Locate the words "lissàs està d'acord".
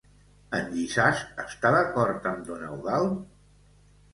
0.77-2.27